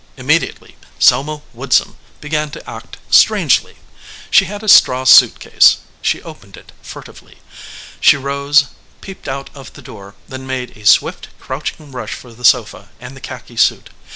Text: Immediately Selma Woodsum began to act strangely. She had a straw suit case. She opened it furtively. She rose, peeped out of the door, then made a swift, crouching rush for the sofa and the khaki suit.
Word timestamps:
Immediately 0.17 0.77
Selma 0.97 1.43
Woodsum 1.53 1.95
began 2.21 2.49
to 2.49 2.67
act 2.67 2.97
strangely. 3.11 3.75
She 4.31 4.45
had 4.45 4.63
a 4.63 4.67
straw 4.67 5.03
suit 5.03 5.39
case. 5.39 5.77
She 6.01 6.23
opened 6.23 6.57
it 6.57 6.71
furtively. 6.81 7.37
She 7.99 8.17
rose, 8.17 8.65
peeped 9.01 9.27
out 9.27 9.51
of 9.53 9.73
the 9.73 9.81
door, 9.83 10.15
then 10.27 10.47
made 10.47 10.75
a 10.75 10.87
swift, 10.87 11.27
crouching 11.39 11.91
rush 11.91 12.13
for 12.13 12.33
the 12.33 12.43
sofa 12.43 12.89
and 12.99 13.15
the 13.15 13.21
khaki 13.21 13.55
suit. 13.57 13.91